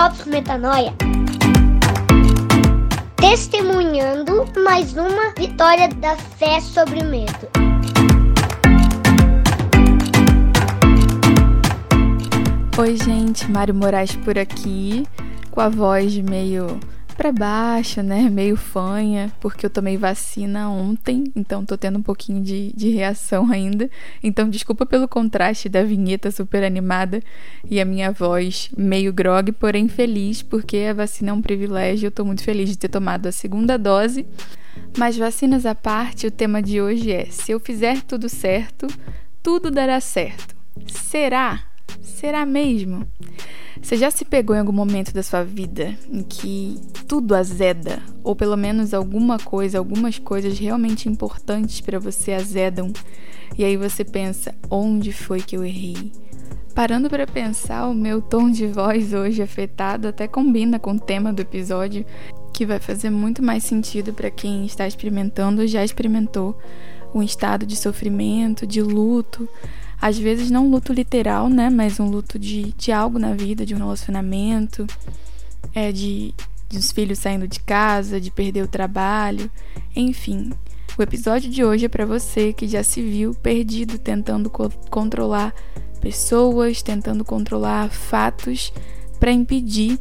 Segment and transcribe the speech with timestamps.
[0.00, 0.94] Drops Metanoia.
[3.16, 7.46] Testemunhando mais uma vitória da fé sobre o medo.
[12.78, 15.06] Oi, gente, Mário Moraes por aqui,
[15.50, 16.80] com a voz meio
[17.20, 18.30] para baixo, né?
[18.30, 23.52] Meio fanha, porque eu tomei vacina ontem, então tô tendo um pouquinho de, de reação
[23.52, 23.90] ainda.
[24.22, 27.22] Então, desculpa pelo contraste da vinheta super animada
[27.68, 32.06] e a minha voz meio grog, porém feliz, porque a vacina é um privilégio.
[32.06, 34.24] Eu tô muito feliz de ter tomado a segunda dose.
[34.96, 38.86] Mas vacinas à parte, o tema de hoje é: se eu fizer tudo certo,
[39.42, 40.56] tudo dará certo.
[40.86, 41.69] Será?
[42.02, 43.06] Será mesmo?
[43.80, 48.36] Você já se pegou em algum momento da sua vida em que tudo azeda, ou
[48.36, 52.92] pelo menos alguma coisa, algumas coisas realmente importantes para você azedam,
[53.56, 56.12] e aí você pensa: onde foi que eu errei?
[56.74, 61.32] Parando para pensar, o meu tom de voz hoje afetado até combina com o tema
[61.32, 62.06] do episódio,
[62.52, 66.56] que vai fazer muito mais sentido para quem está experimentando ou já experimentou
[67.14, 69.48] um estado de sofrimento, de luto,
[70.00, 71.68] às vezes não um luto literal, né?
[71.68, 74.86] Mas um luto de, de algo na vida, de um relacionamento,
[75.74, 76.34] é, de,
[76.68, 79.50] de os filhos saindo de casa, de perder o trabalho,
[79.94, 80.52] enfim.
[80.98, 85.54] O episódio de hoje é para você que já se viu perdido tentando co controlar
[86.00, 88.72] pessoas, tentando controlar fatos
[89.18, 89.98] para impedir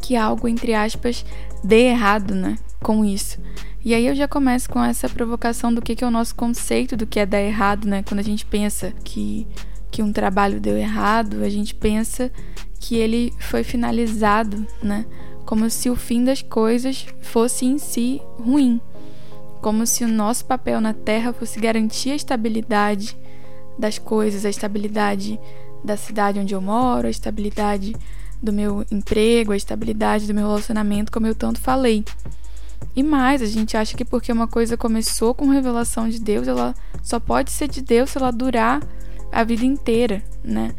[0.00, 1.24] que algo, entre aspas,
[1.62, 2.56] dê errado, né?
[2.80, 3.38] Com isso.
[3.84, 6.96] E aí eu já começo com essa provocação do que, que é o nosso conceito
[6.96, 8.02] do que é dar errado, né?
[8.02, 9.46] Quando a gente pensa que,
[9.90, 12.30] que um trabalho deu errado, a gente pensa
[12.80, 15.06] que ele foi finalizado, né?
[15.46, 18.80] Como se o fim das coisas fosse em si ruim.
[19.62, 23.16] Como se o nosso papel na Terra fosse garantir a estabilidade
[23.78, 25.38] das coisas, a estabilidade
[25.84, 27.94] da cidade onde eu moro, a estabilidade
[28.42, 32.04] do meu emprego, a estabilidade do meu relacionamento, como eu tanto falei.
[32.98, 36.74] E mais, a gente acha que porque uma coisa começou com revelação de Deus, ela
[37.00, 38.82] só pode ser de Deus se ela durar
[39.30, 40.74] a vida inteira, né?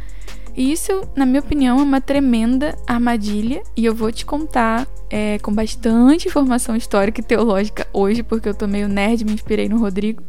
[0.53, 5.39] E isso, na minha opinião, é uma tremenda armadilha e eu vou te contar é,
[5.39, 9.79] com bastante informação histórica e teológica hoje, porque eu tô meio nerd, me inspirei no
[9.79, 10.21] Rodrigo,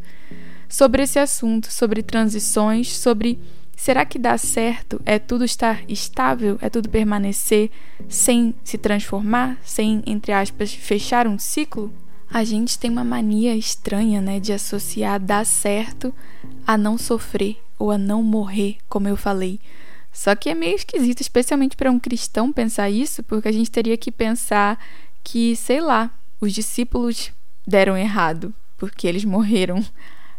[0.69, 3.37] sobre esse assunto, sobre transições, sobre
[3.81, 5.01] Será que dá certo?
[5.07, 6.55] É tudo estar estável?
[6.61, 7.71] É tudo permanecer
[8.07, 9.57] sem se transformar?
[9.63, 11.91] Sem, entre aspas, fechar um ciclo?
[12.29, 16.13] A gente tem uma mania estranha, né, de associar dar certo
[16.65, 19.59] a não sofrer ou a não morrer, como eu falei.
[20.13, 23.97] Só que é meio esquisito, especialmente para um cristão pensar isso, porque a gente teria
[23.97, 24.77] que pensar
[25.23, 27.31] que, sei lá, os discípulos
[27.65, 29.83] deram errado, porque eles morreram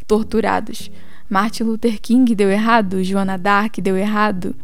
[0.07, 0.91] torturados.
[1.29, 4.55] Martin Luther King deu errado, Joana Dark deu errado.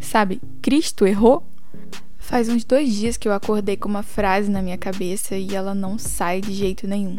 [0.00, 1.46] Sabe, Cristo errou?
[2.18, 5.74] Faz uns dois dias que eu acordei com uma frase na minha cabeça e ela
[5.74, 7.16] não sai de jeito nenhum.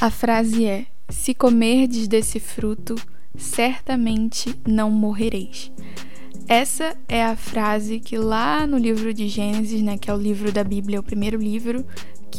[0.00, 2.94] A frase é: Se comerdes desse fruto,
[3.36, 5.72] certamente não morrereis.
[6.46, 10.50] Essa é a frase que lá no livro de Gênesis, né, que é o livro
[10.50, 11.84] da Bíblia, o primeiro livro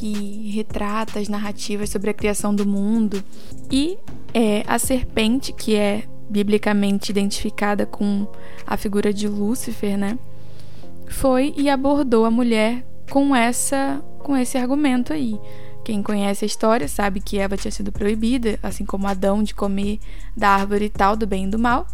[0.01, 3.23] que retrata as narrativas sobre a criação do mundo,
[3.69, 3.99] e
[4.33, 8.27] é a serpente, que é biblicamente identificada com
[8.65, 10.17] a figura de Lúcifer, né?
[11.07, 15.39] Foi e abordou a mulher com essa com esse argumento aí.
[15.85, 19.99] Quem conhece a história sabe que Eva tinha sido proibida, assim como Adão, de comer
[20.35, 21.85] da árvore tal do bem e do mal.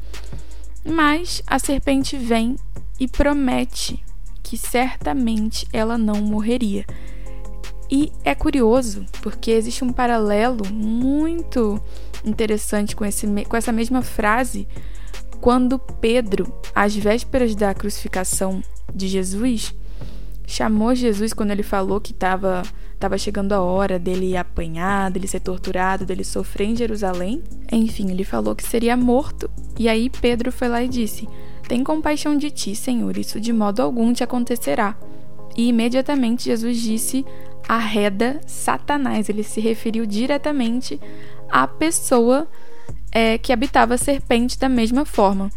[0.86, 2.56] Mas a serpente vem
[2.98, 4.02] e promete
[4.42, 6.86] que certamente ela não morreria.
[7.90, 11.82] E é curioso, porque existe um paralelo muito
[12.26, 14.68] interessante com, esse, com essa mesma frase
[15.40, 18.62] quando Pedro, às vésperas da crucificação
[18.94, 19.74] de Jesus,
[20.46, 22.64] chamou Jesus quando ele falou que estava
[23.00, 27.44] tava chegando a hora dele apanhar, dele ser torturado, dele sofrer em Jerusalém.
[27.72, 29.50] Enfim, ele falou que seria morto.
[29.78, 31.30] E aí Pedro foi lá e disse:
[31.68, 34.98] Tem compaixão de ti, Senhor, isso de modo algum te acontecerá.
[35.56, 37.24] E imediatamente Jesus disse:
[37.68, 39.30] Arreda Satanás.
[39.30, 41.00] Ele se referiu diretamente
[41.50, 42.48] à pessoa
[43.12, 45.52] é, que habitava a serpente da mesma forma.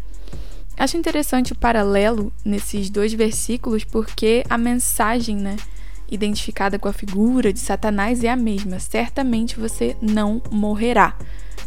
[0.77, 5.55] Acho interessante o paralelo nesses dois versículos porque a mensagem, né,
[6.09, 8.79] identificada com a figura de Satanás é a mesma.
[8.79, 11.17] Certamente você não morrerá.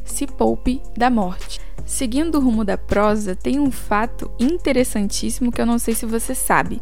[0.04, 1.60] Se poupe da morte.
[1.86, 6.34] Seguindo o rumo da prosa, tem um fato interessantíssimo que eu não sei se você
[6.34, 6.80] sabe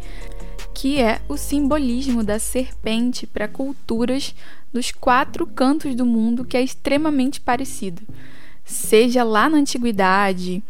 [0.75, 4.35] que é o simbolismo da serpente para culturas
[4.73, 8.03] dos quatro cantos do mundo, que é extremamente parecido.
[8.65, 10.63] Seja lá na antiguidade,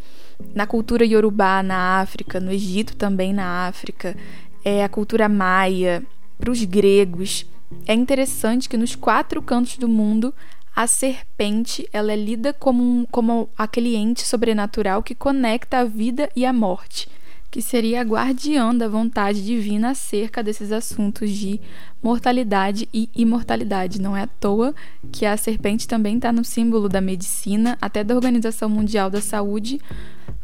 [0.53, 4.15] na cultura iorubá na África, no Egito também na África,
[4.63, 6.03] é, a cultura maia,
[6.37, 7.45] para os gregos.
[7.85, 10.33] É interessante que nos quatro cantos do mundo
[10.75, 16.29] a serpente ela é lida como, um, como aquele ente sobrenatural que conecta a vida
[16.35, 17.07] e a morte,
[17.53, 21.61] que seria a guardiã da vontade divina acerca desses assuntos de
[22.01, 24.01] mortalidade e imortalidade.
[24.01, 24.73] Não é à toa
[25.11, 29.79] que a serpente também está no símbolo da medicina, até da Organização Mundial da Saúde,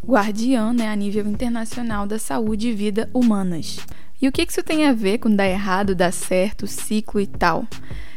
[0.05, 3.79] guardiã né, a nível internacional da saúde e vida humanas.
[4.21, 7.65] E o que isso tem a ver com dar errado, dar certo, ciclo e tal?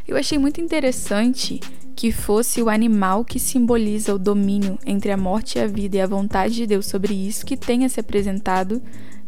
[0.07, 1.59] Eu achei muito interessante
[1.95, 6.01] que fosse o animal que simboliza o domínio entre a morte e a vida e
[6.01, 8.81] a vontade de Deus sobre isso que tenha se apresentado,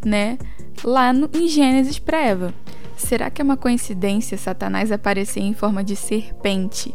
[0.03, 0.37] né,
[0.83, 2.53] lá no, em Gênesis para Eva.
[2.97, 6.93] Será que é uma coincidência Satanás aparecer em forma de serpente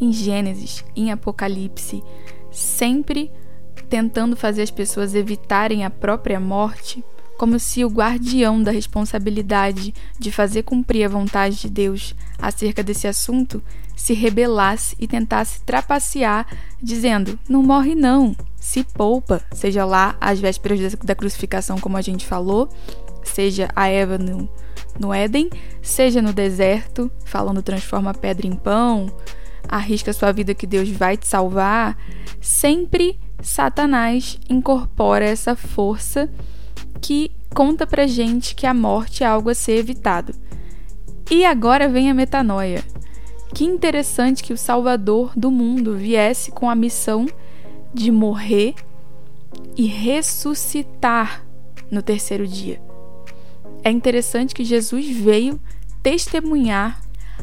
[0.00, 2.02] em Gênesis, em Apocalipse,
[2.50, 3.30] sempre
[3.88, 7.04] tentando fazer as pessoas evitarem a própria morte?
[7.38, 13.06] Como se o guardião da responsabilidade de fazer cumprir a vontade de Deus acerca desse
[13.06, 13.62] assunto
[13.96, 16.46] se rebelasse e tentasse trapacear,
[16.82, 22.26] dizendo: não morre não, se poupa, seja lá às vésperas da crucificação, como a gente
[22.26, 22.68] falou,
[23.22, 24.48] seja a Eva no,
[24.98, 25.48] no Éden,
[25.82, 29.12] seja no deserto, falando transforma a pedra em pão,
[29.68, 31.96] arrisca sua vida que Deus vai te salvar,
[32.40, 36.28] sempre Satanás incorpora essa força
[37.00, 40.34] que conta pra gente que a morte é algo a ser evitado.
[41.30, 42.84] E agora vem a metanoia.
[43.54, 47.26] Que interessante que o Salvador do mundo viesse com a missão
[47.92, 48.74] de morrer
[49.76, 51.44] e ressuscitar
[51.90, 52.82] no terceiro dia.
[53.82, 55.60] É interessante que Jesus veio
[56.02, 57.00] testemunhar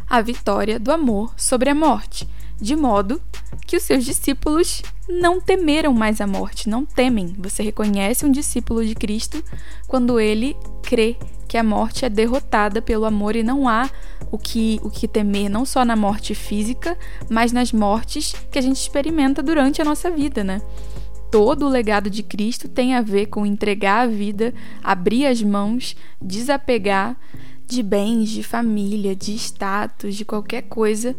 [0.10, 2.28] a vitória do amor sobre a morte,
[2.62, 3.20] de modo
[3.66, 7.36] que os seus discípulos não temeram mais a morte, não temem.
[7.40, 9.44] Você reconhece um discípulo de Cristo
[9.88, 11.18] quando ele crê
[11.48, 13.90] que a morte é derrotada pelo amor e não há
[14.32, 16.98] o que, o que temer, não só na morte física,
[17.30, 20.62] mas nas mortes que a gente experimenta durante a nossa vida, né?
[21.30, 24.54] Todo o legado de Cristo tem a ver com entregar a vida,
[24.84, 27.18] abrir as mãos, desapegar
[27.72, 31.16] de bens, de família, de status, de qualquer coisa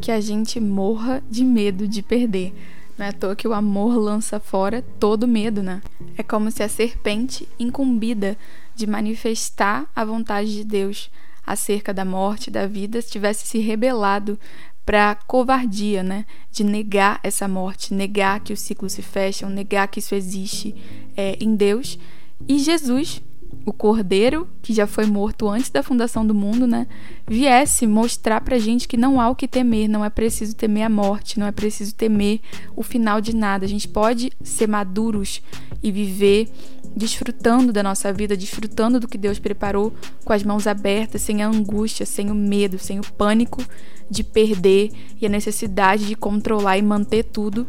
[0.00, 2.54] que a gente morra de medo de perder.
[2.96, 5.82] Não é à toa que o amor lança fora todo medo, né?
[6.16, 8.38] É como se a serpente, incumbida
[8.76, 11.10] de manifestar a vontade de Deus
[11.44, 14.38] acerca da morte, da vida, tivesse se rebelado
[14.84, 16.24] para covardia, né?
[16.52, 20.72] De negar essa morte, negar que os ciclos se fecham, negar que isso existe
[21.16, 21.98] é, em Deus.
[22.46, 23.20] E Jesus
[23.64, 26.86] o cordeiro, que já foi morto antes da fundação do mundo, né,
[27.26, 30.88] viesse mostrar pra gente que não há o que temer, não é preciso temer a
[30.88, 32.40] morte, não é preciso temer
[32.74, 33.64] o final de nada.
[33.64, 35.42] A gente pode ser maduros
[35.82, 36.48] e viver
[36.96, 39.92] desfrutando da nossa vida, desfrutando do que Deus preparou
[40.24, 43.62] com as mãos abertas, sem a angústia, sem o medo, sem o pânico
[44.08, 47.66] de perder e a necessidade de controlar e manter tudo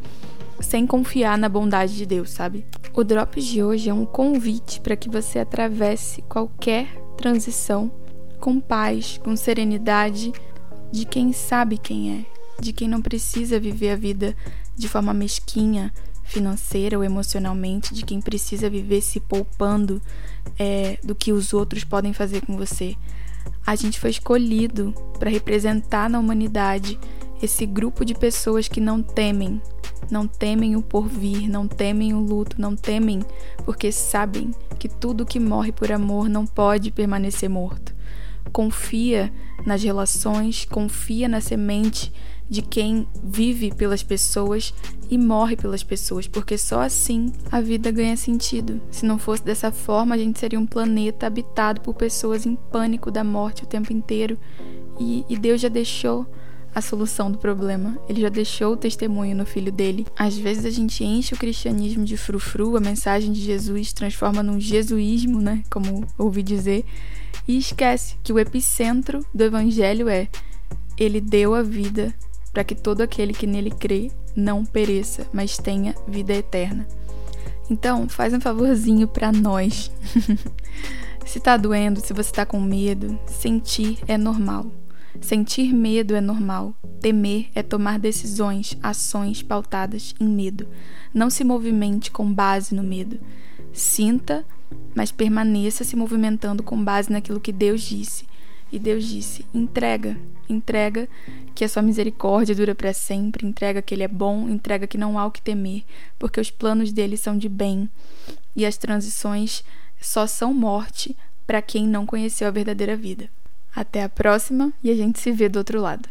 [0.59, 2.65] sem confiar na bondade de Deus, sabe?
[2.97, 7.91] O Drops de hoje é um convite para que você atravesse qualquer transição
[8.39, 10.33] com paz, com serenidade,
[10.91, 12.25] de quem sabe quem é,
[12.59, 14.35] de quem não precisa viver a vida
[14.75, 20.01] de forma mesquinha, financeira ou emocionalmente, de quem precisa viver se poupando
[20.57, 22.95] é, do que os outros podem fazer com você.
[23.63, 26.99] A gente foi escolhido para representar na humanidade
[27.43, 29.61] esse grupo de pessoas que não temem,
[30.09, 33.21] não temem o porvir, não temem o luto, não temem
[33.65, 37.95] porque sabem que tudo que morre por amor não pode permanecer morto.
[38.51, 39.31] Confia
[39.65, 42.13] nas relações, confia na semente
[42.49, 44.73] de quem vive pelas pessoas
[45.09, 48.79] e morre pelas pessoas, porque só assim a vida ganha sentido.
[48.89, 53.11] Se não fosse dessa forma, a gente seria um planeta habitado por pessoas em pânico
[53.11, 54.37] da morte o tempo inteiro.
[54.99, 56.25] E, e Deus já deixou
[56.73, 57.97] a solução do problema.
[58.07, 60.05] Ele já deixou o testemunho no filho dele.
[60.17, 64.59] Às vezes a gente enche o cristianismo de frufru, a mensagem de Jesus transforma num
[64.59, 65.63] jesuísmo, né?
[65.69, 66.85] Como ouvi dizer,
[67.47, 70.27] e esquece que o epicentro do evangelho é
[70.97, 72.13] ele deu a vida
[72.51, 76.87] para que todo aquele que nele crê não pereça, mas tenha vida eterna.
[77.69, 79.91] Então, faz um favorzinho para nós.
[81.25, 84.65] se tá doendo, se você tá com medo, sentir é normal.
[85.21, 86.75] Sentir medo é normal.
[87.01, 90.67] Temer é tomar decisões, ações pautadas em medo.
[91.13, 93.19] Não se movimente com base no medo.
[93.73, 94.45] Sinta,
[94.95, 98.25] mas permaneça se movimentando com base naquilo que Deus disse.
[98.71, 100.17] E Deus disse: entrega,
[100.49, 101.07] entrega
[101.55, 105.17] que a sua misericórdia dura para sempre, entrega que Ele é bom, entrega que não
[105.17, 105.83] há o que temer,
[106.19, 107.89] porque os planos dele são de bem
[108.55, 109.63] e as transições
[109.99, 113.29] só são morte para quem não conheceu a verdadeira vida.
[113.77, 116.09] Até a próxima e a gente se vê do outro lado.